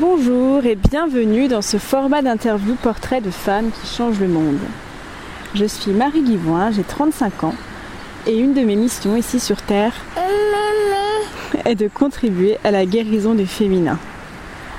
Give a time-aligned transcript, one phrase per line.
[0.00, 4.58] Bonjour et bienvenue dans ce format d'interview portrait de femmes qui changent le monde.
[5.54, 7.54] Je suis Marie Guivoin, j'ai 35 ans
[8.26, 9.92] et une de mes missions ici sur Terre
[11.64, 13.96] est de contribuer à la guérison du féminin.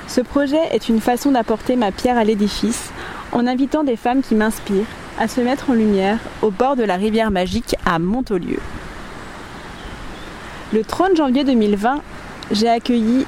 [0.06, 2.90] Ce projet est une façon d'apporter ma pierre à l'édifice
[3.32, 4.84] en invitant des femmes qui m'inspirent
[5.18, 8.58] à se mettre en lumière au bord de la rivière magique à Montaulieu.
[10.74, 12.02] Le 30 janvier 2020,
[12.50, 13.24] j'ai accueilli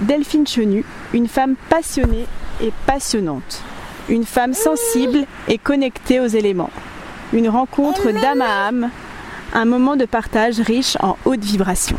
[0.00, 2.26] Delphine Chenu, une femme passionnée
[2.62, 3.62] et passionnante.
[4.08, 6.70] Une femme sensible et connectée aux éléments.
[7.32, 8.90] Une rencontre d'âme à âme,
[9.52, 11.96] un moment de partage riche en haute vibration.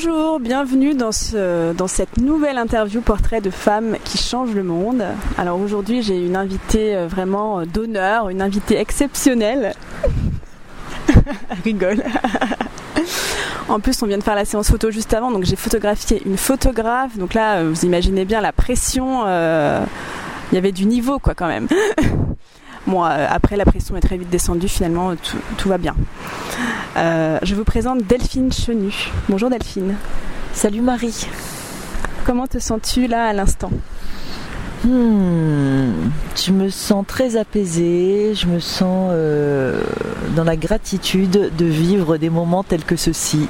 [0.00, 5.02] Bonjour, bienvenue dans, ce, dans cette nouvelle interview portrait de femmes qui changent le monde.
[5.36, 9.74] Alors aujourd'hui j'ai une invitée euh, vraiment d'honneur, une invitée exceptionnelle.
[11.08, 12.04] Elle rigole.
[13.68, 16.38] En plus, on vient de faire la séance photo juste avant, donc j'ai photographié une
[16.38, 17.18] photographe.
[17.18, 19.24] Donc là, vous imaginez bien la pression.
[19.26, 19.84] euh,
[20.52, 21.66] Il y avait du niveau, quoi, quand même.
[22.86, 24.68] Bon, euh, après, la pression est très vite descendue.
[24.68, 25.94] Finalement, tout, tout va bien.
[26.96, 29.10] Euh, je vous présente Delphine Chenu.
[29.28, 29.96] Bonjour Delphine.
[30.52, 31.26] Salut Marie.
[32.24, 33.70] Comment te sens-tu là à l'instant?
[34.84, 39.82] Hmm, je me sens très apaisée, je me sens euh,
[40.36, 43.48] dans la gratitude de vivre des moments tels que ceux-ci.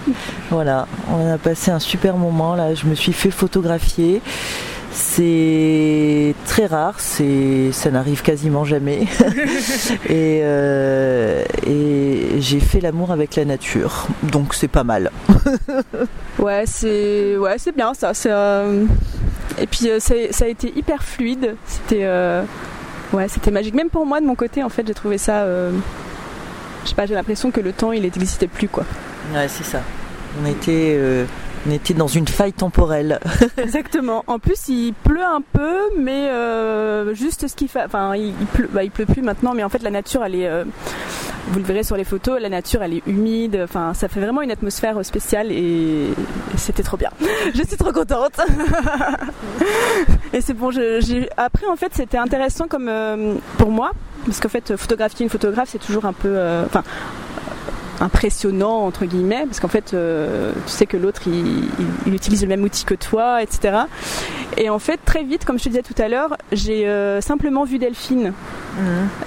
[0.50, 4.22] Voilà, on a passé un super moment là, je me suis fait photographier.
[4.90, 9.02] C'est très rare, c'est ça n'arrive quasiment jamais.
[10.08, 15.10] et euh, et j'ai fait l'amour avec la nature, donc c'est pas mal.
[16.38, 18.14] Ouais, c'est ouais, c'est bien ça.
[18.14, 18.84] c'est, euh,
[19.60, 21.56] Et puis euh, ça a été hyper fluide.
[21.66, 22.06] C'était
[23.12, 23.74] ouais, c'était magique.
[23.74, 25.44] Même pour moi de mon côté, en fait, j'ai trouvé ça.
[25.46, 28.84] Je sais pas, j'ai l'impression que le temps il n'existait plus quoi.
[29.34, 29.80] Ouais, c'est ça.
[30.40, 30.96] On était,
[31.68, 33.20] on était dans une faille temporelle.
[33.58, 34.24] Exactement.
[34.26, 37.82] En plus, il pleut un peu, mais euh, juste ce qu'il fait.
[37.84, 40.48] Enfin, il, pleut, bah, il pleut plus maintenant, mais en fait, la nature, elle est.
[40.48, 40.64] euh,
[41.50, 43.60] vous le verrez sur les photos, la nature, elle est humide.
[43.64, 46.08] Enfin, ça fait vraiment une atmosphère spéciale et,
[46.56, 47.10] c'était trop bien.
[47.54, 48.38] Je suis trop contente.
[50.32, 50.70] et c'est bon.
[50.70, 53.92] je- Après, en fait, c'était intéressant comme euh, pour moi,
[54.26, 56.36] parce qu'en fait, photographier une photographe, c'est toujours un peu.
[56.66, 56.82] Enfin
[58.00, 61.64] impressionnant entre guillemets parce qu'en fait euh, tu sais que l'autre il, il-
[62.06, 63.78] il utilise le même outil que toi etc
[64.56, 67.64] et en fait très vite comme je te disais tout à l'heure j'ai euh, simplement
[67.64, 68.32] vu Delphine.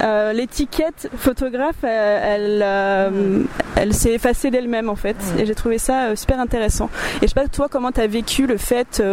[0.02, 3.44] Euh, l'étiquette photographe elle, elle, euh,
[3.76, 5.18] elle s'est effacée d'elle-même en fait.
[5.38, 6.90] Et j'ai trouvé ça super intéressant.
[7.18, 9.04] Et je sais pas toi comment tu as vécu le fait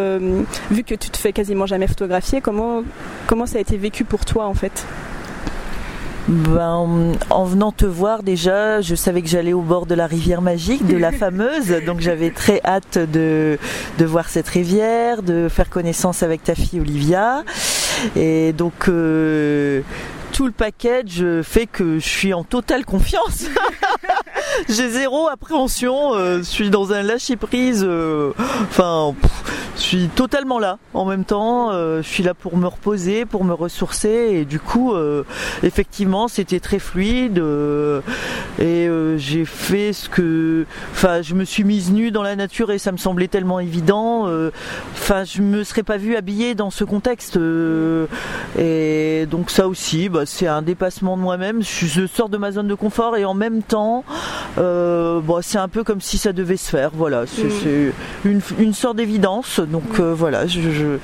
[0.70, 2.82] vu que tu te fais quasiment jamais photographier comment
[3.26, 4.86] comment ça a été vécu pour toi en fait?
[6.28, 10.42] Ben, en venant te voir déjà, je savais que j'allais au bord de la rivière
[10.42, 13.58] magique, de la fameuse, donc j'avais très hâte de,
[13.96, 17.44] de voir cette rivière, de faire connaissance avec ta fille Olivia.
[18.14, 19.80] Et donc euh,
[20.38, 23.46] tout le package fait que je suis en totale confiance.
[24.68, 27.82] J'ai zéro appréhension, euh, je suis dans un lâcher prise.
[27.84, 28.30] euh,
[28.62, 29.16] enfin,
[29.76, 30.78] je suis totalement là.
[30.94, 34.60] En même temps, euh, je suis là pour me reposer, pour me ressourcer, et du
[34.60, 35.24] coup, euh,
[35.64, 37.40] effectivement, c'était très fluide.
[37.40, 38.00] euh,
[38.60, 42.70] et euh, j'ai fait ce que, enfin, je me suis mise nue dans la nature
[42.70, 44.28] et ça me semblait tellement évident.
[44.28, 44.50] euh,
[44.94, 47.36] Enfin, je me serais pas vue habillée dans ce contexte.
[47.36, 48.06] euh,
[48.58, 51.62] et donc ça aussi, bah, c'est un dépassement de moi-même.
[51.62, 54.04] Je, je sors de ma zone de confort et en même temps,
[54.58, 56.90] euh, bon, c'est un peu comme si ça devait se faire.
[56.94, 57.92] Voilà, c'est Mm.
[58.24, 59.60] une, une sorte d'évidence.
[59.60, 60.98] Donc euh, voilà, je, je,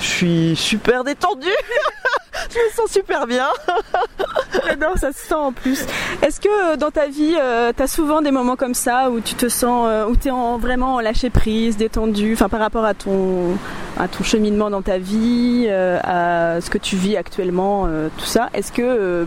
[0.00, 1.46] je suis super détendue.
[2.50, 3.46] je me sens super bien.
[4.66, 5.84] J'adore, ça se sent en plus.
[6.22, 7.36] Est-ce que euh, dans ta vie,
[7.76, 10.30] tu as souvent des moments comme ça où tu te sens, euh, où tu es
[10.30, 13.56] en, vraiment en lâcher prise, détendu, enfin par rapport à ton,
[13.98, 18.24] à ton cheminement dans ta vie, euh, à ce que tu vis actuellement, euh, tout
[18.26, 18.48] ça?
[18.54, 19.24] Est-ce que euh,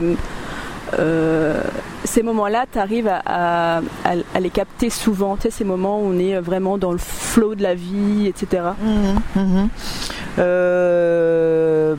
[1.00, 1.62] euh,
[2.03, 5.35] ces moments-là, tu arrives à, à- à- à les capter souvent?
[5.38, 8.63] Tu sais, ces moments où on est vraiment dans le flow de la vie, etc.
[10.39, 11.31] Euh,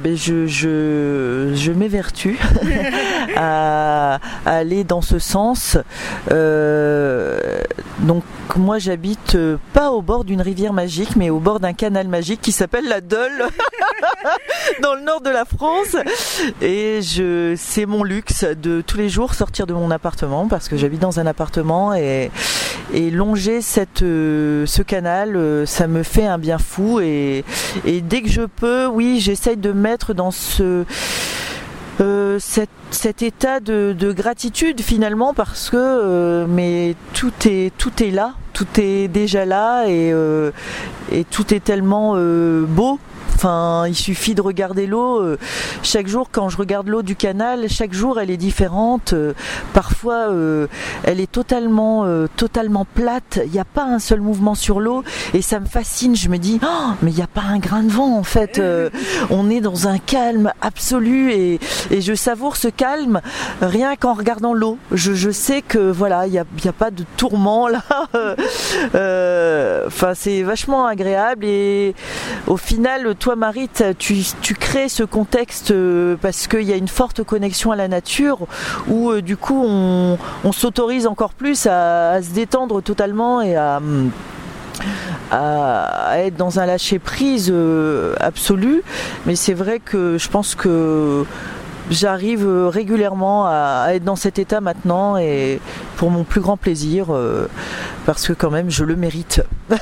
[0.02, 2.38] ben je, je, je m'évertue
[3.36, 5.78] à, à aller dans ce sens.
[6.30, 7.62] Euh,
[8.56, 12.40] moi j'habite euh, pas au bord d'une rivière magique, mais au bord d'un canal magique
[12.40, 13.46] qui s'appelle la Dole,
[14.82, 15.96] dans le nord de la France.
[16.60, 20.76] Et je, c'est mon luxe de tous les jours sortir de mon appartement parce que
[20.76, 22.30] j'habite dans un appartement et,
[22.92, 27.00] et longer cette, ce canal, ça me fait un bien fou.
[27.00, 27.44] Et,
[27.84, 30.84] et dès que je peux, oui, j'essaye de mettre dans ce
[32.00, 38.34] euh, cet, état de, gratitude finalement parce que euh, mais tout est tout est là,
[38.52, 40.52] tout est déjà là et, euh,
[41.10, 42.16] et tout est tellement
[42.66, 42.98] beau
[43.44, 45.20] Enfin, il suffit de regarder l'eau.
[45.20, 45.36] Euh,
[45.82, 49.14] chaque jour, quand je regarde l'eau du canal, chaque jour, elle est différente.
[49.14, 49.32] Euh,
[49.72, 50.68] parfois, euh,
[51.02, 52.06] elle est totalement,
[52.36, 53.40] totalement plate.
[53.44, 55.02] Il n'y a pas un seul mouvement sur l'eau,
[55.34, 56.14] et ça me fascine.
[56.14, 58.62] Je me dis, oh, mais il n'y a pas un grain de vent en fait.
[59.30, 61.58] on est dans un calme absolu, et,
[61.90, 63.22] je savoure ce calme
[63.60, 64.78] rien qu'en regardant l'eau.
[64.92, 67.82] Je, sais que voilà, il n'y a, a, pas de tourment là.
[69.88, 71.96] Enfin, c'est vachement agréable, et
[72.46, 73.68] au final, toi Marie,
[73.98, 78.46] tu, crées ce contexte euh, parce qu'il y a une forte connexion à la nature
[78.88, 80.18] où euh, du coup on,
[80.52, 83.80] s'autorise encore plus à, se détendre totalement et à,
[86.18, 88.82] être dans un lâcher prise euh, absolu.
[89.26, 91.24] Mais c'est vrai que je pense que
[91.92, 95.60] j'arrive régulièrement à, être dans cet état maintenant et
[95.96, 97.06] pour mon plus grand plaisir
[98.06, 99.42] parce que quand même je le mérite.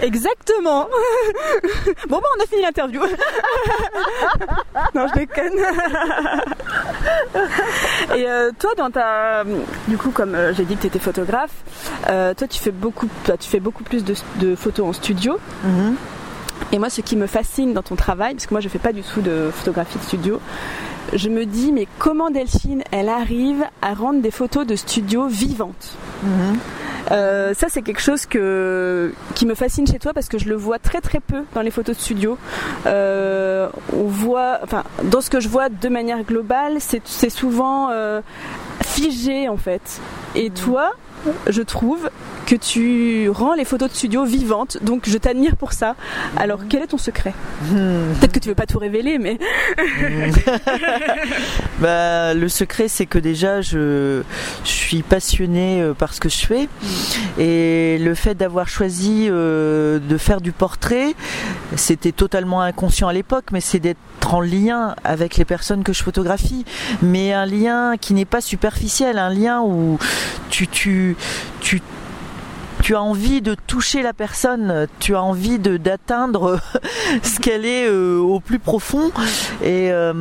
[0.00, 0.88] Exactement.
[2.08, 3.00] bon, bah, on a fini l'interview.
[4.94, 5.52] non, je déconne.
[8.14, 9.44] Et euh, toi, dans ta,
[9.88, 11.54] du coup, comme euh, j'ai dit que tu étais photographe,
[12.10, 13.08] euh, toi, tu fais beaucoup,
[13.40, 15.38] tu fais beaucoup plus de, photos en studio.
[15.64, 15.96] Mhm.
[16.72, 18.92] Et moi, ce qui me fascine dans ton travail, parce que moi, je fais pas
[18.92, 20.40] du tout de photographie de studio,
[21.12, 25.96] je me dis, mais comment Delphine, elle arrive à rendre des photos de studio vivantes
[26.22, 26.58] mhm.
[27.10, 30.54] Euh, ça, c'est quelque chose que, qui me fascine chez toi parce que je le
[30.54, 32.38] vois très très peu dans les photos de studio.
[32.86, 38.20] Euh, on voit, enfin, dans ce que je vois de manière globale, c'est souvent euh,
[38.82, 40.00] figé en fait.
[40.34, 40.54] Et mmh.
[40.54, 40.92] toi,
[41.46, 42.10] je trouve
[42.44, 44.78] que tu rends les photos de studio vivantes.
[44.82, 45.96] Donc je t'admire pour ça.
[46.36, 48.14] Alors quel est ton secret hmm.
[48.18, 49.38] Peut-être que tu veux pas tout révéler, mais
[49.78, 50.32] hmm.
[51.80, 54.22] bah, le secret c'est que déjà je,
[54.64, 56.68] suis passionnée euh, par ce que je fais
[57.38, 61.14] et le fait d'avoir choisi euh, de faire du portrait,
[61.76, 63.98] c'était totalement inconscient à l'époque, mais c'est d'être
[64.32, 66.64] en lien avec les personnes que je photographie,
[67.02, 69.98] mais un lien qui n'est pas superficiel, un lien où
[70.50, 71.16] tu, tu,
[71.60, 71.80] tu
[72.84, 76.60] tu as envie de toucher la personne, tu as envie d'atteindre
[77.22, 79.10] ce qu'elle est euh, au plus profond.
[79.62, 80.12] Et euh,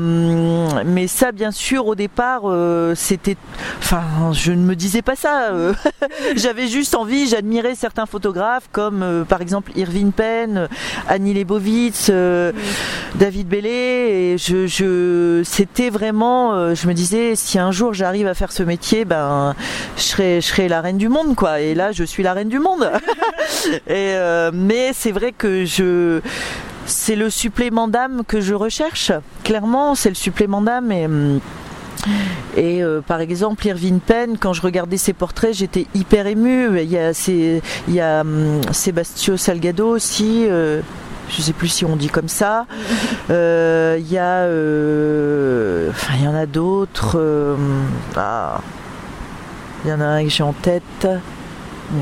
[0.86, 3.36] mais ça, bien sûr, au départ, euh, c'était,
[3.80, 5.52] enfin, je ne me disais pas ça.
[6.38, 10.70] J'avais juste envie, j'admirais certains photographes comme par exemple Irving Penn,
[11.10, 12.10] Annie Leibovitz,
[13.16, 14.32] David Bellet.
[14.34, 18.64] Et je, je c'était vraiment, je me disais, si un jour j'arrive à faire ce
[18.64, 19.54] métier, ben,
[19.98, 21.60] je serai, je serai la reine du monde, quoi.
[21.60, 22.90] Et là, je suis la reine du monde.
[23.88, 26.22] et, euh, mais c'est vrai que je
[26.86, 29.12] c'est le supplément d'âme que je recherche.
[29.44, 31.08] Clairement, c'est le supplément d'âme et
[32.58, 36.82] et euh, par exemple, Irving Penn, quand je regardais ses portraits, j'étais hyper émue.
[36.82, 38.24] Il y a, il y a
[38.72, 40.46] Sebastio Salgado aussi.
[40.50, 40.82] Euh,
[41.30, 42.66] je sais plus si on dit comme ça.
[43.30, 44.44] Il y a,
[45.90, 47.56] enfin, il y en a d'autres.
[48.18, 48.60] Ah,
[49.86, 51.08] il y en a un que j'ai en tête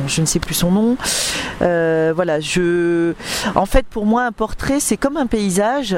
[0.07, 0.97] je ne sais plus son nom.
[1.61, 3.13] Euh, voilà, je.
[3.55, 5.95] En fait, pour moi, un portrait, c'est comme un paysage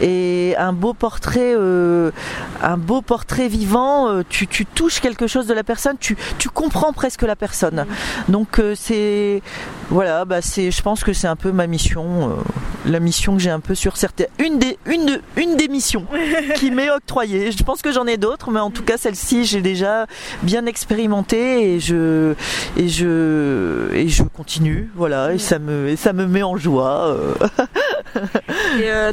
[0.00, 2.10] et un beau portrait, euh,
[2.62, 4.08] un beau portrait vivant.
[4.08, 6.16] Euh, tu, touches quelque chose de la personne, tu,
[6.52, 7.86] comprends presque la personne.
[8.28, 9.42] Donc c'est,
[9.90, 10.70] voilà, bah c'est.
[10.70, 12.36] Je pense que c'est un peu ma mission,
[12.86, 16.06] la mission que j'ai un peu sur certaines, une des, une, une des missions
[16.56, 17.52] qui m'est octroyée.
[17.52, 20.06] Je pense que j'en ai d'autres, mais en tout cas celle-ci, j'ai déjà
[20.42, 22.34] bien expérimenté et je,
[22.76, 27.08] et je, et je continue, voilà, et ça me, et ça me met en joie.
[27.08, 27.34] Euh.
[28.78, 29.12] et euh,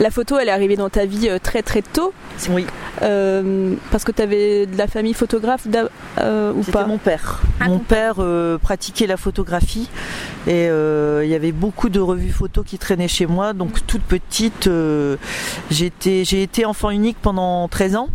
[0.00, 2.12] la photo, elle est arrivée dans ta vie euh, très très tôt?
[2.50, 2.66] Oui.
[3.00, 7.42] Parce que tu avais de la famille photographe ou pas mon père.
[7.60, 8.16] Ah, mon père
[8.62, 9.88] pratiquait la photographie
[10.46, 13.52] et il y avait beaucoup de revues photos qui traînaient chez moi.
[13.52, 14.68] Donc toute petite,
[15.70, 18.08] j'ai été enfant unique pendant 13 ans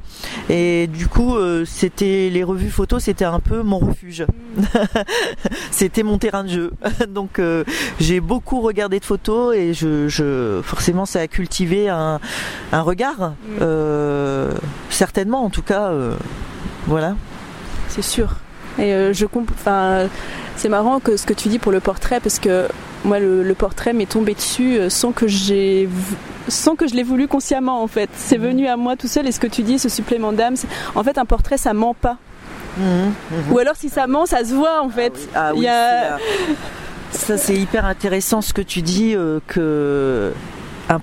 [0.49, 1.35] et du coup,
[1.65, 4.25] c'était les revues photos, c'était un peu mon refuge.
[5.71, 6.71] c'était mon terrain de jeu.
[7.09, 7.63] Donc euh,
[7.99, 12.19] j'ai beaucoup regardé de photos et je, forcément ça a cultivé un,
[12.71, 13.57] regard, mm.
[13.61, 14.53] euh,
[14.89, 15.89] certainement en tout cas.
[15.89, 16.15] Euh,
[16.87, 17.15] voilà.
[17.89, 18.35] C'est sûr.
[18.79, 20.07] Et je enfin,
[20.55, 22.67] c'est marrant que ce que tu dis pour le portrait parce que
[23.03, 25.89] moi le, portrait m'est tombé dessus sans que j'ai
[26.47, 28.09] sans que je l'ai voulu consciemment en fait.
[28.15, 28.43] C'est mm.
[28.43, 30.55] venu à moi tout seul et ce que tu dis, ce supplément d'âme,
[30.95, 32.17] en fait un portrait ça ment pas
[33.51, 35.13] Ou alors si ça ment, ça se voit en fait.
[35.35, 36.17] Ah oui, ah
[37.11, 40.31] ça c'est hyper intéressant ce que tu dis euh, que
[40.89, 41.01] un,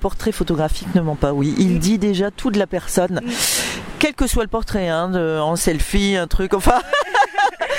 [0.00, 1.32] portrait photographique ne ment pas.
[1.32, 3.20] Oui, il dit déjà tout de la personne,
[3.98, 6.80] quel que soit le portrait, hein, en selfie, un truc, enfin.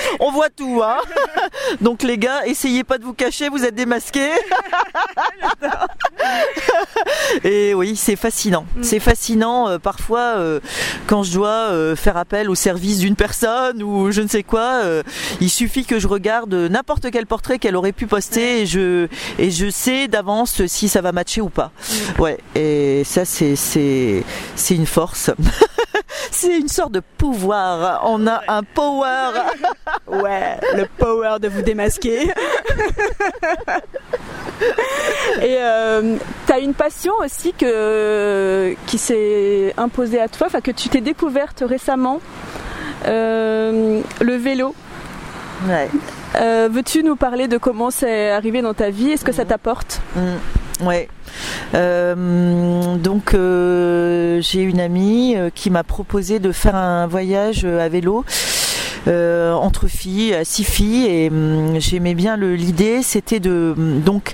[0.20, 0.98] on voit tout, hein.
[1.82, 4.32] Donc les gars, essayez pas de vous cacher, vous êtes démasqués.
[7.44, 8.66] Et oui, c'est fascinant.
[8.76, 8.84] Mm.
[8.84, 10.60] C'est fascinant euh, parfois euh,
[11.08, 14.82] quand je dois euh, faire appel au service d'une personne ou je ne sais quoi.
[15.42, 19.08] il suffit que je regarde n'importe quel portrait qu'elle aurait pu poster et je
[19.40, 21.72] et je sais d'avance si ça va matcher ou pas.
[22.18, 22.22] Mm.
[22.22, 22.38] Ouais.
[22.56, 24.24] Et ça c'est c'est
[24.56, 25.32] c'est une force.
[26.31, 28.01] C'est une sorte de pouvoir.
[28.05, 29.31] On a un power.
[30.07, 32.31] ouais, le power de vous démasquer.
[35.41, 40.72] Et euh, tu as une passion aussi que, qui s'est imposée à toi, enfin que
[40.72, 42.19] tu t'es découverte récemment,
[43.05, 44.74] euh, le vélo.
[45.67, 45.89] Ouais.
[46.36, 49.12] Euh, veux-tu nous parler de comment c'est arrivé dans ta vie?
[49.12, 49.48] Est-ce que ça mm.
[49.48, 50.01] t'apporte?
[50.15, 50.86] Mm.
[50.86, 51.07] Ouais.
[51.74, 58.26] Donc j'ai une amie qui m'a proposé de faire un voyage à vélo
[59.08, 64.34] euh, entre filles, six filles, et hum, j'aimais bien l'idée, c'était de hum, donc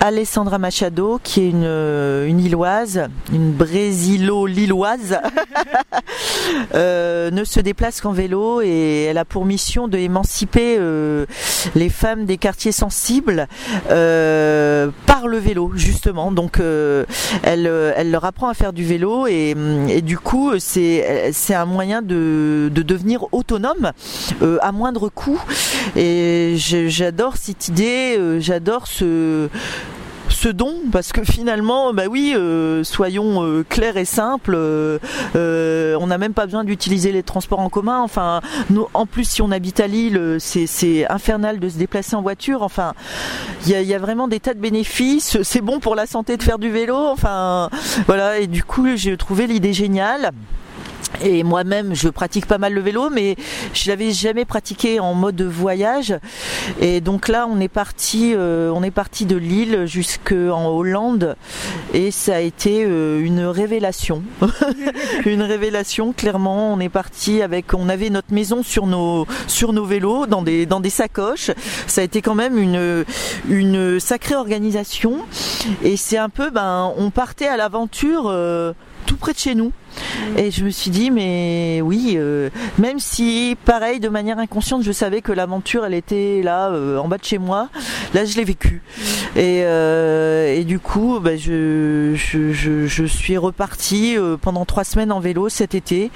[0.00, 5.18] Alessandra Machado, qui est une, euh, une Illoise, une Brésilo-Lilloise,
[6.74, 10.78] euh, ne se déplace qu'en vélo et elle a pour mission de émanciper
[11.74, 13.46] les femmes des quartiers sensibles
[13.88, 16.32] par le vélo, justement.
[16.32, 16.58] Donc
[17.42, 17.66] elle,
[17.96, 22.00] elle leur apprend à faire du vélo et, hum, et du coup c'est un moyen
[22.00, 23.92] de, de devenir autonome
[24.42, 25.40] euh, à moindre coût.
[25.96, 29.48] Et j'adore cette idée, euh, j'adore ce
[30.52, 34.54] don parce que finalement bah oui euh, soyons clairs et simples
[35.34, 38.02] on n'a même pas besoin d'utiliser les transports en commun.
[38.02, 38.42] Enfin
[38.92, 42.60] en plus si on habite à Lille c'est infernal de se déplacer en voiture.
[42.62, 42.92] Enfin
[43.64, 45.38] il y a, y a, vraiment des tas de bénéfices.
[45.42, 46.96] C'est bon pour la santé de faire du vélo.
[46.96, 47.70] Enfin
[48.06, 48.38] voilà.
[48.38, 50.32] Et du coup j'ai trouvé l'idée géniale
[51.22, 53.36] et moi-même, je pratique pas mal le vélo, mais
[53.72, 56.14] je l'avais jamais pratiqué en mode voyage.
[56.80, 61.36] Et donc là, on est parti, euh, on est parti de Lille jusqu'en Hollande,
[61.92, 64.22] et ça a été euh, une révélation,
[65.26, 66.12] une révélation.
[66.12, 70.42] Clairement, on est parti avec, on avait notre maison sur nos sur nos vélos, dans
[70.42, 71.50] des dans des sacoches.
[71.86, 73.04] Ça a été quand même une
[73.48, 75.18] une sacrée organisation.
[75.82, 78.24] Et c'est un peu, ben, on partait à l'aventure.
[78.26, 78.72] Euh,
[79.06, 79.72] tout près de chez nous.
[80.34, 80.38] Mm.
[80.38, 84.92] Et je me suis dit, mais oui, euh, même si, pareil, de manière inconsciente, je
[84.92, 87.68] savais que l'aventure, elle était là, euh, en bas de chez moi,
[88.14, 88.82] là, je l'ai vécu.
[88.96, 89.02] Mm.
[89.36, 95.20] Et, euh, et, du coup, bah, je, je, je, suis repartie pendant trois semaines en
[95.20, 96.10] vélo cet été.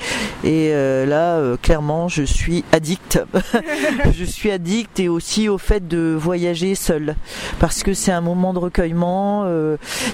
[0.44, 3.20] Et là, clairement, je suis addict.
[4.12, 7.16] je suis addict et aussi au fait de voyager seul.
[7.58, 9.46] Parce que c'est un moment de recueillement,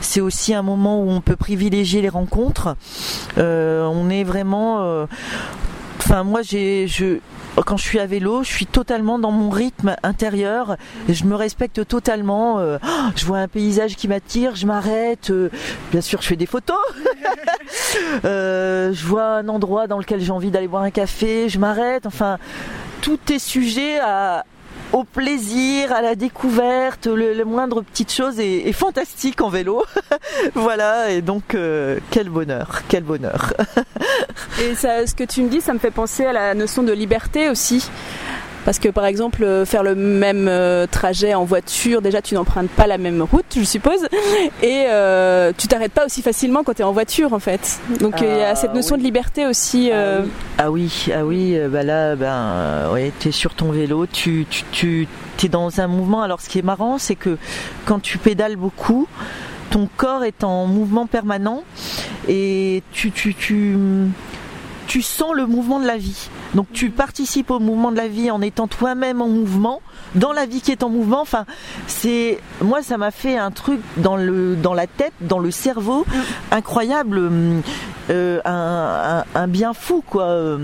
[0.01, 2.77] c'est aussi un moment où on peut privilégier les rencontres.
[3.39, 4.83] Euh, on est vraiment.
[4.83, 5.07] Euh,
[5.99, 7.19] enfin, moi, j'ai, je,
[7.65, 10.77] quand je suis à vélo, je suis totalement dans mon rythme intérieur.
[11.09, 12.59] Je me respecte totalement.
[12.59, 12.79] Euh,
[13.17, 15.33] je vois un paysage qui m'attire, je m'arrête.
[15.91, 16.77] bien sûr, je fais des photos.
[18.25, 22.07] je vois un endroit dans lequel j'ai envie d'aller boire un café, je m'arrête.
[22.07, 22.39] Enfin,
[23.01, 24.45] tout est sujet à,
[24.95, 29.85] au plaisir, à la découverte, le, moindre petite chose est, fantastique en vélo.
[30.55, 33.55] voilà, et donc euh, quel bonheur, quel bonheur.
[34.63, 36.93] et ça, ce que tu me dis, ça me fait penser à la notion de
[36.93, 37.91] liberté aussi.
[38.65, 42.71] Parce que par exemple, euh, faire le même euh, trajet en voiture, déjà tu n'empruntes
[42.71, 44.07] pas la même route, je suppose,
[44.63, 47.79] et euh, tu t'arrêtes pas aussi facilement quand tu es en voiture en fait.
[48.01, 49.91] Donc il y a cette ah notion de liberté aussi.
[50.59, 55.07] Ah oui, ah oui, bah là, ben, ouais, tu es sur ton vélo, tu, tu,
[55.37, 56.23] tu es dans un mouvement.
[56.23, 57.37] Alors ce qui est marrant, c'est que
[57.85, 59.09] quand tu pédales beaucoup,
[59.71, 61.65] ton corps est en mouvement permanent
[62.29, 63.77] et tu, tu, tu,
[64.95, 66.29] tu sens le mouvement de la vie.
[66.55, 69.83] Donc tu participes au mouvement de la vie en étant toi-même en mouvement,
[70.15, 71.21] dans la vie qui est en mouvement.
[71.21, 71.47] Enfin,
[71.89, 76.07] c'est moi ça m'a fait un truc dans le dans la tête, dans le cerveau,
[76.53, 77.21] incroyable.
[78.11, 80.59] Euh, un, bien fou quoi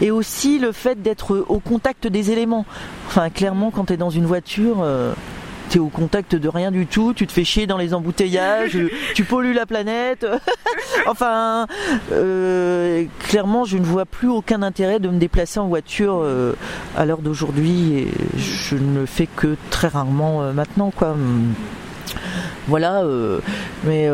[0.00, 2.66] et aussi le fait d'être au contact des éléments
[3.06, 5.14] enfin clairement quand tu es dans une voiture euh,
[5.74, 8.78] t'es au contact de rien du tout, tu te fais chier dans les embouteillages,
[9.16, 10.24] tu pollues la planète.
[11.08, 11.66] enfin,
[12.12, 16.52] euh, clairement, je ne vois plus aucun intérêt de me déplacer en voiture euh,
[16.96, 21.16] à l'heure d'aujourd'hui et je ne le fais que très rarement euh, maintenant, quoi.
[22.68, 23.02] Voilà,
[23.84, 24.08] mais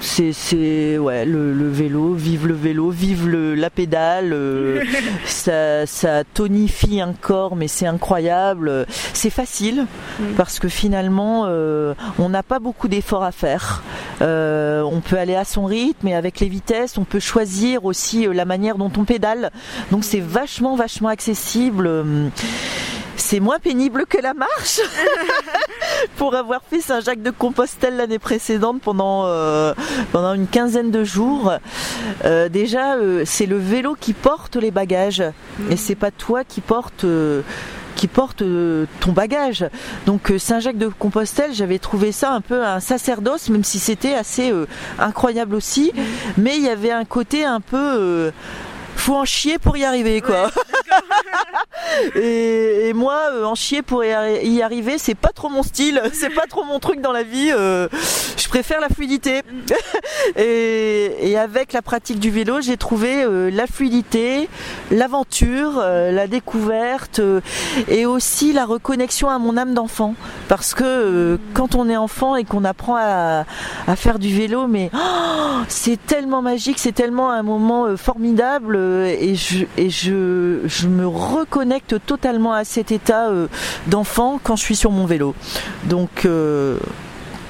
[0.00, 4.34] c'est ouais le, vélo, vive le vélo, vive le, la pédale.
[5.26, 8.86] ça, ça tonifie un corps, mais c'est incroyable.
[9.12, 9.86] C'est facile
[10.36, 11.44] parce que finalement,
[12.18, 13.82] on n'a pas beaucoup d'efforts à faire.
[14.20, 18.44] on peut aller à son rythme et avec les vitesses, on peut choisir aussi la
[18.44, 19.50] manière dont on pédale.
[19.90, 21.90] Donc c'est vachement, vachement accessible
[23.20, 24.80] c'est moins pénible que la marche
[26.16, 29.74] pour avoir fait Saint-Jacques de Compostelle l'année précédente pendant euh,
[30.10, 31.52] pendant une quinzaine de jours.
[32.24, 35.22] Euh, déjà, euh, c'est le vélo qui porte les bagages
[35.70, 37.04] et c'est pas toi qui porte
[37.96, 38.42] qui porte
[39.00, 39.66] ton bagage.
[40.06, 44.52] Donc Saint-Jacques de Compostelle, j'avais trouvé ça un peu un sacerdoce, même si c'était assez
[44.98, 45.92] incroyable aussi.
[46.38, 48.32] Mais il y avait un côté un peu
[49.00, 50.50] faut en chier pour y arriver quoi.
[52.14, 56.46] et, moi, euh, en chier pour y, arriver, c'est pas trop mon style, c'est pas
[56.46, 57.50] trop mon truc dans la vie.
[57.52, 57.88] Euh,
[58.36, 59.42] je préfère la fluidité.
[60.36, 64.48] et, avec la pratique du vélo, j'ai trouvé euh, la fluidité,
[64.90, 67.20] l'aventure, la découverte
[67.88, 70.14] et aussi la reconnexion à mon âme d'enfant.
[70.48, 73.44] Parce que quand on est enfant et qu'on apprend à,
[73.96, 78.76] faire du vélo, mais oh, c'est tellement magique, c'est tellement un moment formidable
[79.06, 83.48] et, je, et je me reconnecte totalement à cet état euh,
[83.86, 85.34] d'enfant quand je suis sur mon vélo.
[85.84, 86.78] Donc, euh,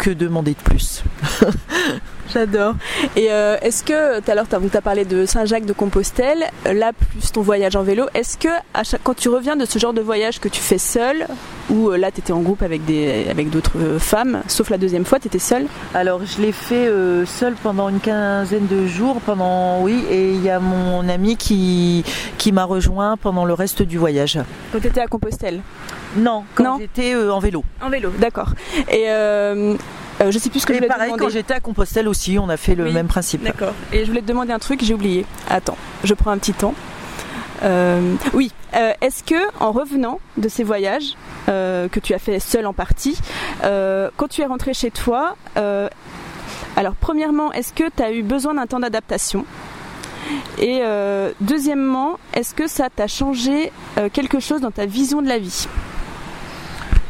[0.00, 1.04] que demander de plus
[2.32, 2.74] J'adore.
[3.16, 6.92] Et euh, est-ce que, tout à l'heure, tu as, parlé de Saint-Jacques de Compostelle, là,
[6.92, 9.92] plus ton voyage en vélo, est-ce que à chaque, quand tu reviens de ce genre
[9.92, 11.26] de voyage que tu fais seul,
[11.70, 14.78] ou euh, là, tu étais en groupe avec, des, avec d'autres euh, femmes, sauf la
[14.78, 15.66] deuxième fois, tu étais seule?
[15.92, 16.88] Alors, je l'ai fait
[17.26, 22.04] seule pendant une quinzaine de jours, pendant, oui, et il y a mon ami qui,
[22.38, 24.38] qui m'a rejoint pendant le reste du voyage.
[24.72, 25.62] Quand tu étais à Compostelle?
[26.16, 27.64] Non, quand j'étais en vélo.
[27.80, 28.50] En vélo, d'accord.
[28.88, 29.76] Et euh,
[30.28, 32.56] je sais plus ce que je voulais pareil, quand j'étais à Compostelle aussi, on a
[32.56, 33.42] fait le même principe.
[33.42, 33.74] D'accord.
[33.92, 35.24] Et je voulais te demander un truc, j'ai oublié.
[35.48, 36.74] Attends, je prends un petit temps.
[37.62, 38.52] Euh, oui.
[38.74, 41.14] Euh, est-ce que en revenant de ces voyages
[41.46, 43.18] que tu as fait seul en partie,
[43.62, 45.36] quand tu es rentré chez toi,
[46.76, 49.44] alors premièrement, est-ce que tu as eu besoin d'un temps d'adaptation?
[50.58, 50.82] Et
[51.40, 53.72] deuxièmement, est-ce que ça t'a changé
[54.12, 55.66] quelque chose dans ta vision de la vie?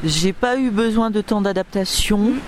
[0.04, 2.18] J'ai pas eu besoin de temps d'adaptation.
[2.18, 2.40] Mm.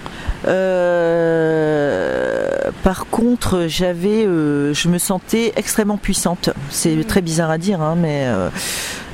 [0.47, 2.49] Euh,
[2.83, 6.51] par contre, j'avais, euh, je me sentais extrêmement puissante.
[6.71, 7.05] C'est mmh.
[7.05, 8.49] très bizarre à dire, hein, mais euh,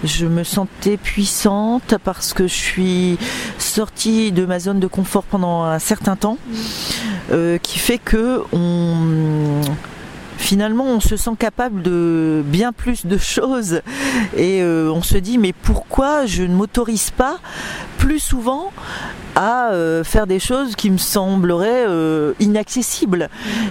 [0.04, 3.18] je me sentais puissante parce que je suis
[3.58, 6.38] sortie de ma zone de confort pendant un certain temps,
[7.30, 7.58] mmh.
[7.62, 9.60] qui fait que on
[10.38, 13.82] finalement on se sent capable de bien plus de choses
[14.36, 17.38] et on se dit mais pourquoi je ne m'autorise pas
[17.98, 18.72] plus souvent
[19.34, 23.28] à euh, faire des choses qui me sembleraient euh, inaccessibles?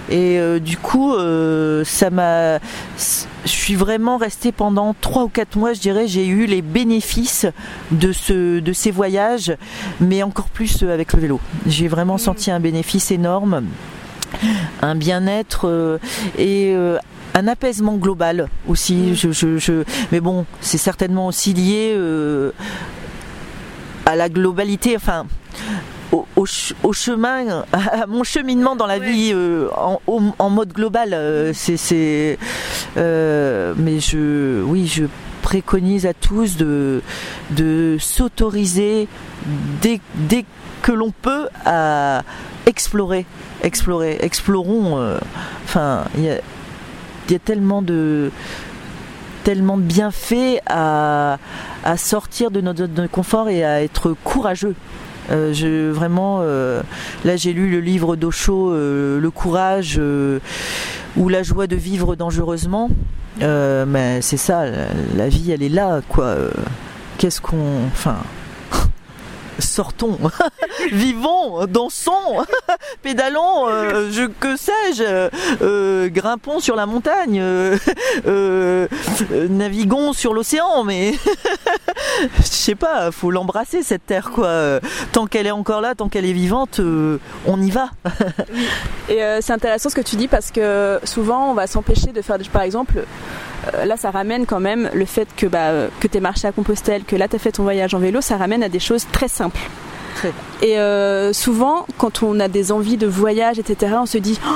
[0.08, 1.14] Et euh, du coup,
[1.84, 2.58] ça m'a.
[3.44, 7.46] Je suis vraiment restée pendant trois ou quatre mois, je dirais, j'ai eu les bénéfices
[7.92, 9.56] de, ce, de ces voyages,
[10.00, 11.40] mais encore plus avec le vélo.
[11.66, 12.18] J'ai vraiment mm.
[12.18, 13.62] senti un bénéfice énorme,
[14.82, 15.98] un bien-être
[16.38, 16.74] et
[17.34, 18.94] un apaisement global aussi.
[18.94, 19.14] Mm.
[19.14, 21.96] Je, je, mais bon, c'est certainement aussi lié
[24.06, 25.26] à la globalité, enfin
[26.12, 29.68] au, chemin, à mon cheminement dans la vie euh,
[30.06, 31.10] en, mode global.
[31.12, 32.38] Euh, c'est,
[32.96, 35.04] euh, mais je, oui, je
[35.42, 37.02] préconise à tous de,
[37.50, 39.08] de s'autoriser
[39.82, 40.44] dès, dès
[40.82, 42.22] que l'on peut à
[42.68, 43.26] explorer,
[43.62, 45.16] explorer, explorons.
[45.64, 48.30] Enfin, il y a, tellement de
[49.44, 51.38] tellement bienfaits à,
[51.96, 54.74] sortir de notre zone de confort et à être courageux.
[55.30, 56.82] Euh, vraiment, euh,
[57.24, 60.00] là j'ai lu le livre d'Ocho, euh, Le courage
[61.16, 62.90] ou la joie de vivre dangereusement.
[63.40, 64.64] mais c'est ça,
[65.16, 66.36] la, vie elle est là, quoi.
[67.16, 67.86] Qu'est-ce qu'on.
[67.86, 68.16] Enfin
[69.58, 70.18] sortons,
[70.92, 72.44] vivons, dansons,
[73.02, 73.66] pédalons,
[74.10, 77.42] je que sais-je, grimpons sur la montagne,
[79.48, 81.14] naviguons sur l'océan, mais
[82.38, 84.80] je sais pas, faut l'embrasser cette terre quoi.
[85.12, 87.90] Tant qu'elle est encore là, tant qu'elle est vivante, euh, on y va.
[89.08, 92.22] Et euh, c'est intéressant ce que tu dis parce que souvent on va s'empêcher de
[92.22, 93.04] faire, par exemple, euh,
[93.84, 97.16] là ça ramène quand même le fait que bah, que t'es marché à Compostelle, que
[97.16, 99.60] là t'as fait ton voyage en vélo, ça ramène à des choses très simples.
[100.62, 100.76] Et
[101.32, 104.50] souvent, quand on a des envies de voyage, etc., on se dit oh,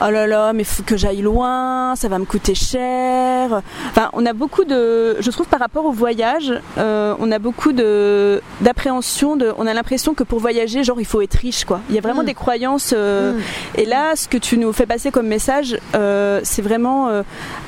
[0.00, 3.62] oh là là, mais faut que j'aille loin, ça va me coûter cher.
[3.90, 7.72] Enfin, on a beaucoup de, je trouve par rapport au voyage, euh, on a beaucoup
[7.72, 9.36] de d'appréhension.
[9.36, 11.80] De, on a l'impression que pour voyager, genre il faut être riche, quoi.
[11.90, 12.26] Il y a vraiment Mm.
[12.26, 12.94] des croyances.
[12.96, 13.40] euh, Mm.
[13.76, 17.22] Et là, ce que tu nous fais passer comme message, euh, c'est vraiment euh,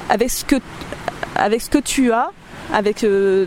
[0.09, 0.57] avec ce que
[1.37, 2.31] avec ce que tu as,
[2.73, 3.47] avec euh,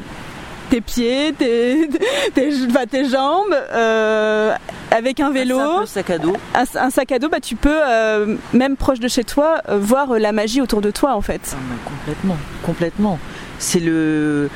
[0.70, 1.90] tes pieds, tes,
[2.34, 2.50] tes,
[2.90, 4.54] tes jambes, euh,
[4.92, 6.34] avec un vélo, Un sac à dos.
[6.56, 9.78] un, un sac à dos, bah, tu peux, euh, même proche de chez toi, euh,
[9.80, 11.56] voir la magie autour de toi en fait.
[11.56, 13.20] Ah, complètement, complètement.
[13.60, 14.50] C'est le.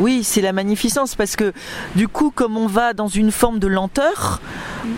[0.00, 1.52] Oui, c'est la magnificence parce que
[1.94, 4.40] du coup, comme on va dans une forme de lenteur,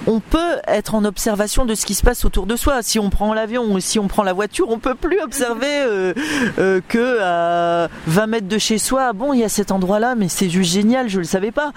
[0.06, 2.82] on peut être en observation de ce qui se passe autour de soi.
[2.82, 6.14] Si on prend l'avion ou si on prend la voiture, on peut plus observer euh,
[6.58, 9.12] euh, que à 20 mètres de chez soi.
[9.12, 11.72] Bon, il y a cet endroit-là, mais c'est juste génial, je le savais pas.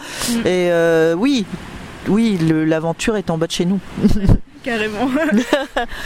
[0.45, 1.45] Et euh, oui,
[2.07, 3.79] oui, l'aventure est en bas de chez nous.
[4.63, 5.09] Carrément.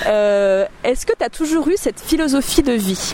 [0.06, 3.14] Euh, Est-ce que tu as toujours eu cette philosophie de vie?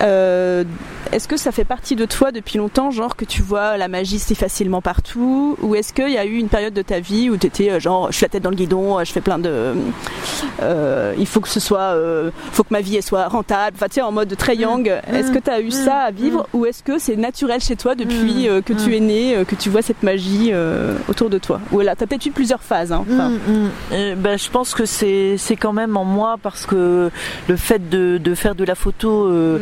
[0.00, 0.64] Euh,
[1.12, 4.18] Est-ce que ça fait partie de toi depuis longtemps, genre que tu vois la magie
[4.18, 5.56] si facilement partout?
[5.62, 8.10] Ou est-ce qu'il y a eu une période de ta vie où tu étais genre,
[8.10, 9.74] je suis la tête dans le guidon, euh, je fais plein de.
[10.62, 11.80] euh, il faut que ce soit.
[11.96, 14.88] euh, faut que ma vie elle soit rentable, enfin tu sais, en mode très young.
[15.12, 16.46] Est-ce que tu as eu ça à vivre?
[16.52, 18.50] Ou est-ce que c'est naturel chez toi depuis Mm.
[18.50, 21.60] euh, que tu es né, euh, que tu vois cette magie euh, autour de toi?
[21.72, 22.92] Ou là, tu as peut-être eu plusieurs phases.
[22.92, 23.04] Hein.
[23.08, 23.14] Mm,
[23.52, 23.70] mm.
[23.92, 27.10] Euh, ben, je pense que c'est c'est quand même en moi parce que
[27.48, 29.58] le fait de, de faire de la photo, euh,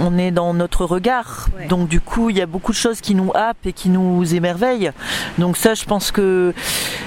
[0.00, 1.48] on est dans notre regard.
[1.56, 1.66] Ouais.
[1.66, 4.34] Donc du coup, il y a beaucoup de choses qui nous happent et qui nous
[4.34, 4.90] émerveillent.
[5.38, 6.54] Donc ça, je pense que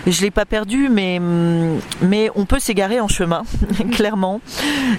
[0.07, 1.19] je l'ai pas perdu, mais
[2.01, 3.43] mais on peut s'égarer en chemin,
[3.91, 4.41] clairement.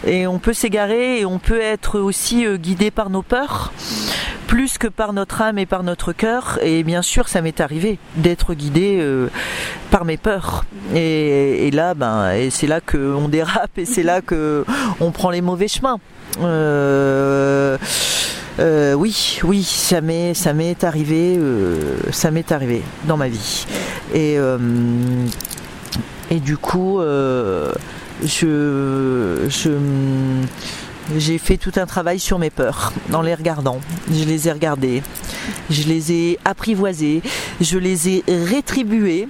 [0.07, 3.73] Et on peut s'égarer et on peut être aussi euh, guidé par nos peurs
[4.51, 6.59] plus que par notre âme et par notre cœur.
[6.61, 9.29] Et bien sûr, ça m'est arrivé d'être guidé euh,
[9.93, 10.65] par mes peurs.
[10.93, 14.65] Et, et là, ben, et c'est là qu'on dérape et c'est là que
[14.99, 16.01] on prend les mauvais chemins.
[16.43, 17.79] Euh,
[18.61, 23.67] euh, oui, oui, ça m'est, ça m'est arrivé, euh, ça m'est arrivé dans ma vie.
[24.13, 24.59] Et euh,
[26.31, 27.73] et du coup, euh,
[28.23, 29.71] je, je
[31.17, 33.81] j'ai fait tout un travail sur mes peurs en les regardant.
[34.13, 35.03] Je les ai regardées,
[35.71, 37.23] je les ai apprivoisées,
[37.61, 39.29] je les ai rétribuées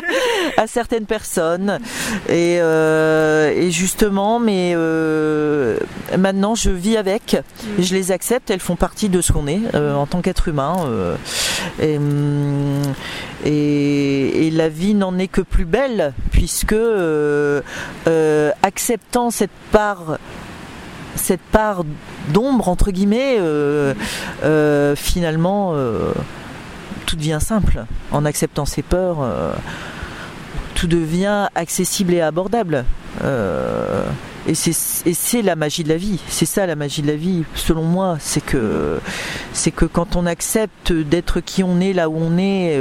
[0.56, 1.78] à certaines personnes.
[2.28, 5.78] Et, euh, justement, mais euh,
[6.16, 7.36] maintenant je vis avec,
[7.78, 10.76] je les accepte, elles font partie de ce qu'on est euh, en tant qu'être humain.
[10.88, 11.16] euh,
[13.44, 16.74] et, la vie n'en est que plus belle puisque
[18.62, 20.18] acceptant cette part
[21.18, 21.84] cette part
[22.32, 23.94] d'ombre entre guillemets euh,
[24.44, 26.12] euh, finalement euh,
[27.06, 27.84] tout devient simple.
[28.10, 29.18] En acceptant ses peurs
[30.74, 32.84] tout devient accessible et abordable.
[34.46, 36.20] Et c'est la magie de la vie.
[36.28, 38.16] C'est ça la magie de la vie selon moi.
[38.20, 38.98] C'est que
[39.76, 42.78] que quand on accepte d'être qui on est là où on est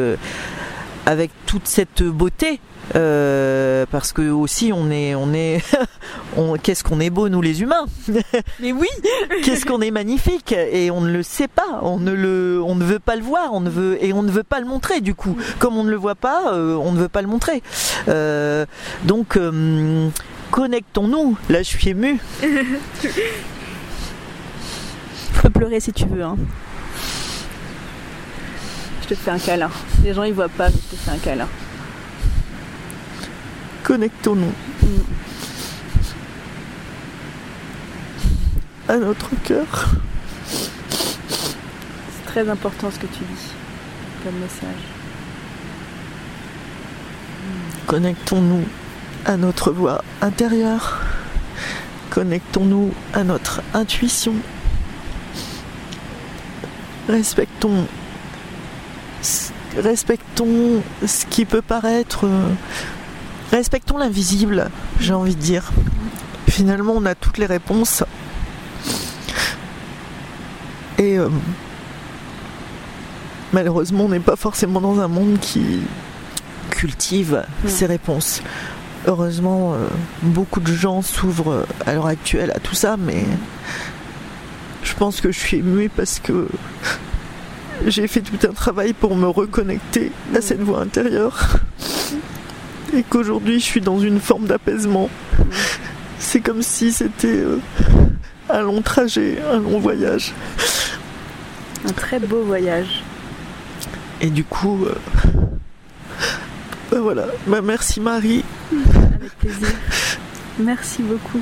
[1.07, 2.59] avec toute cette beauté
[2.95, 5.61] euh, parce que aussi on est on est
[6.37, 7.85] on, qu'est-ce qu'on est beau nous les humains.
[8.59, 8.87] Mais oui.
[9.43, 10.51] Qu'est-ce qu'on est magnifique.
[10.53, 11.79] Et on ne le sait pas.
[11.81, 13.53] On ne le on ne veut pas le voir.
[13.53, 15.37] On ne veut et on ne veut pas le montrer du coup.
[15.59, 17.63] Comme on ne le voit pas euh, on ne veut pas le montrer.
[18.09, 18.65] Euh,
[19.05, 19.39] donc
[20.51, 21.37] connectons-nous.
[21.49, 22.19] Là je suis émue.
[22.41, 23.09] Tu
[25.41, 26.23] peux pleurer si tu veux.
[26.23, 26.35] Hein.
[29.09, 29.69] Je te fais un câlin.
[30.03, 31.47] Les gens ils voient pas, mais je te fais un câlin.
[33.87, 34.51] connectons-nous
[38.89, 39.85] à notre cœur
[40.45, 43.53] C'est très important ce que tu dis
[44.25, 44.83] comme message.
[47.85, 48.65] Connectons-nous
[49.25, 50.99] à notre voix intérieure.
[52.09, 54.33] Connectons-nous à notre intuition.
[57.07, 57.87] Respectons,
[59.77, 62.25] respectons ce qui peut paraître.
[62.25, 62.49] euh,
[63.51, 65.71] Respectons l'invisible, j'ai envie de dire.
[66.49, 68.03] Finalement, on a toutes les réponses.
[70.97, 71.29] Et euh,
[73.53, 75.79] malheureusement, on n'est pas forcément dans un monde qui
[76.71, 78.41] cultive ces réponses.
[79.05, 79.87] Heureusement, euh,
[80.23, 83.23] beaucoup de gens s'ouvrent à l'heure actuelle à tout ça, mais
[84.83, 86.47] je pense que je suis émue parce que
[87.85, 91.57] j'ai fait tout un travail pour me reconnecter à cette voix intérieure.
[92.93, 95.09] Et qu'aujourd'hui, je suis dans une forme d'apaisement.
[96.19, 97.59] C'est comme si c'était euh,
[98.49, 100.33] un long trajet, un long voyage.
[101.87, 103.03] Un très beau voyage.
[104.21, 104.95] Et du coup, euh,
[106.91, 107.27] bah voilà.
[107.45, 108.43] Bah merci Marie.
[109.15, 109.67] Avec plaisir.
[110.59, 111.41] Merci beaucoup.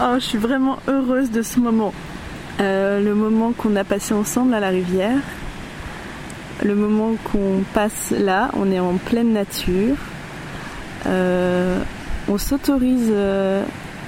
[0.00, 1.92] Oh, je suis vraiment heureuse de ce moment.
[2.60, 5.20] Euh, le moment qu'on a passé ensemble à la rivière.
[6.64, 9.96] Le moment qu'on passe là, on est en pleine nature.
[11.06, 11.80] Euh,
[12.28, 13.62] on s'autorise euh,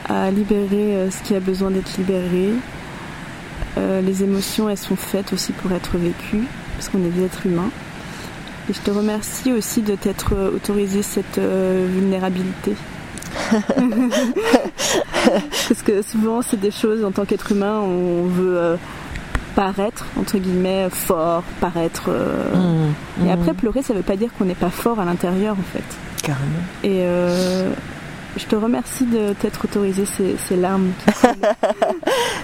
[0.09, 2.51] à libérer ce qui a besoin d'être libéré.
[3.77, 7.71] les émotions, elles sont faites aussi pour être vécues, parce qu'on est des êtres humains.
[8.69, 12.75] Et je te remercie aussi de t'être autorisé cette vulnérabilité.
[15.69, 18.77] Parce que souvent, c'est des choses en tant qu'être humain, on veut euh,
[19.55, 22.05] paraître, entre guillemets, fort, paraître.
[22.09, 23.57] Euh, mmh, et après, mmh.
[23.57, 25.85] pleurer, ça veut pas dire qu'on n'est pas fort à l'intérieur, en fait.
[26.23, 26.61] Carrément.
[26.83, 27.73] Et euh,
[28.37, 30.93] je te remercie de t'être autorisé ces, larmes.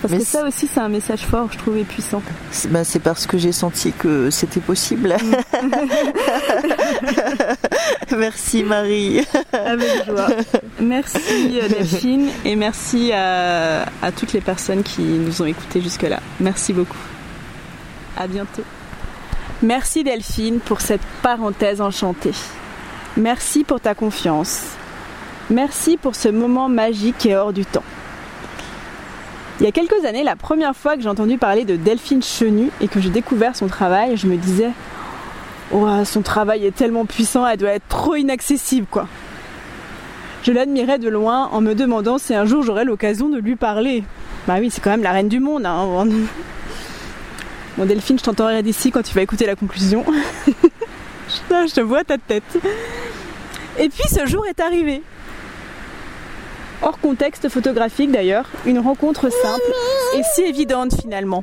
[0.03, 2.23] parce que ça aussi, c'est un message fort, je trouve, et puissant.
[2.51, 5.17] C'est ben, parce que j'ai senti que c'était possible.
[8.17, 9.25] Merci Marie.
[9.53, 10.29] Avec joie.
[10.81, 16.21] Merci euh, Delphine et merci à, à toutes les personnes qui nous ont écoutés jusque-là.
[16.41, 16.99] Merci beaucoup.
[18.17, 18.63] À bientôt.
[19.63, 22.33] Merci Delphine pour cette parenthèse enchantée.
[23.17, 24.63] Merci pour ta confiance.
[25.49, 27.85] Merci pour ce moment magique et hors du temps.
[29.59, 32.71] Il y a quelques années, la première fois que j'ai entendu parler de Delphine Chenu
[32.83, 34.71] et que j'ai découvert son travail, je me disais
[35.73, 39.07] oh, son travail est tellement puissant, elle doit être trop inaccessible quoi.
[40.43, 44.05] Je l'admirais de loin en me demandant si un jour j'aurais l'occasion de lui parler.
[44.47, 45.67] Bah oui, c'est quand même la reine du monde.
[45.67, 45.85] Hein.
[47.77, 50.05] Bon Delphine, je t'entendrai d'ici quand tu vas écouter la conclusion.
[51.51, 52.59] je te vois ta tête.
[53.79, 55.03] Et puis ce jour est arrivé
[56.83, 59.73] hors contexte photographique d'ailleurs, une rencontre simple
[60.17, 61.43] et si évidente finalement.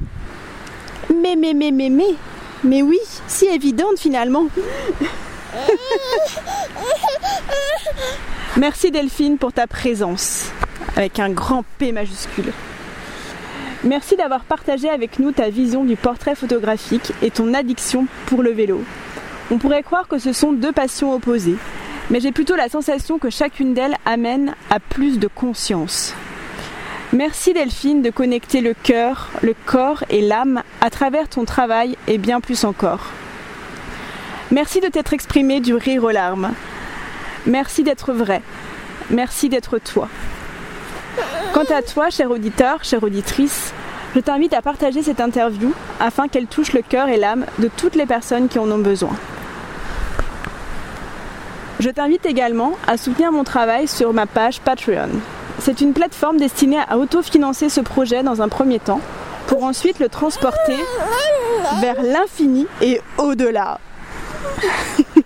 [1.09, 2.15] Mais, mais, mais, mais, mais,
[2.63, 2.99] mais oui,
[3.33, 4.45] si évidente finalement.
[8.57, 10.51] Merci Delphine pour ta présence,
[10.95, 12.53] avec un grand P majuscule.
[13.83, 18.51] Merci d'avoir partagé avec nous ta vision du portrait photographique et ton addiction pour le
[18.51, 18.83] vélo.
[19.49, 21.57] On pourrait croire que ce sont deux passions opposées,
[22.11, 26.13] mais j'ai plutôt la sensation que chacune d'elles amène à plus de conscience.
[27.11, 32.19] Merci Delphine de connecter le cœur, le corps et l'âme à travers ton travail et
[32.19, 33.11] bien plus encore.
[34.53, 36.53] Merci de t'être exprimé du rire aux larmes.
[37.47, 38.43] Merci d'être vrai.
[39.09, 40.07] Merci d'être toi.
[41.53, 43.73] Quant à toi, cher auditeur, chère auditrice,
[44.13, 47.95] je t'invite à partager cette interview afin qu'elle touche le cœur et l'âme de toutes
[47.95, 49.15] les personnes qui en ont besoin.
[51.79, 55.09] Je t'invite également à soutenir mon travail sur ma page Patreon.
[55.57, 59.01] C'est une plateforme destinée à autofinancer ce projet dans un premier temps,
[59.47, 60.77] pour ensuite le transporter
[61.81, 63.79] vers l'infini et au-delà.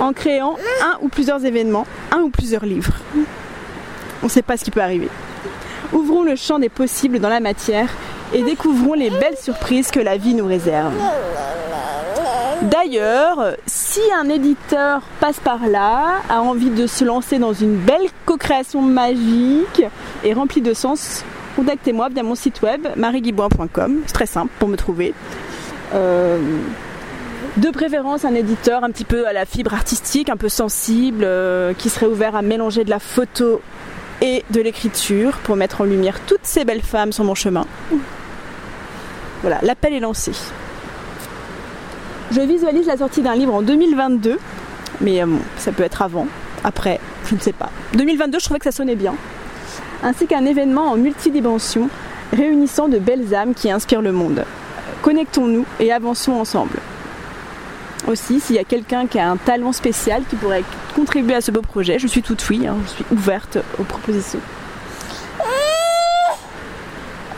[0.00, 2.94] en créant un ou plusieurs événements, un ou plusieurs livres.
[4.22, 5.08] On ne sait pas ce qui peut arriver.
[5.92, 7.88] Ouvrons le champ des possibles dans la matière
[8.32, 10.92] et découvrons les belles surprises que la vie nous réserve.
[12.62, 18.08] D'ailleurs, si un éditeur passe par là, a envie de se lancer dans une belle
[18.26, 19.82] co-création magique
[20.22, 21.24] et remplie de sens,
[21.56, 24.02] contactez-moi via mon site web mariguiboin.com.
[24.06, 25.14] C'est très simple pour me trouver.
[25.94, 26.38] Euh,
[27.56, 31.74] de préférence un éditeur un petit peu à la fibre artistique, un peu sensible, euh,
[31.74, 33.60] qui serait ouvert à mélanger de la photo
[34.22, 37.66] et de l'écriture pour mettre en lumière toutes ces belles femmes sur mon chemin.
[39.40, 40.32] Voilà, l'appel est lancé.
[42.30, 44.38] Je visualise la sortie d'un livre en 2022,
[45.00, 45.26] mais euh,
[45.56, 46.28] ça peut être avant,
[46.62, 47.70] après, je ne sais pas.
[47.94, 49.14] 2022, je trouvais que ça sonnait bien.
[50.02, 51.90] Ainsi qu'un événement en multidimension
[52.32, 54.44] réunissant de belles âmes qui inspirent le monde.
[55.02, 56.78] Connectons-nous et avançons ensemble.
[58.06, 61.50] Aussi, s'il y a quelqu'un qui a un talent spécial qui pourrait contribuer à ce
[61.50, 64.40] beau projet, je suis toute oui, hein, je suis ouverte aux propositions.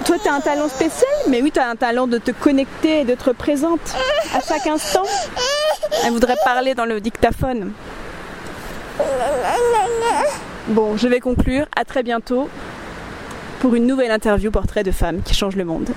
[0.05, 3.01] Toi, tu as un talent spécial, mais oui, tu as un talent de te connecter
[3.01, 3.95] et d'être présente
[4.35, 5.05] à chaque instant.
[6.05, 7.73] Elle voudrait parler dans le dictaphone.
[10.69, 11.67] Bon, je vais conclure.
[11.77, 12.49] À très bientôt
[13.61, 15.91] pour une nouvelle interview portrait de femmes qui changent le monde.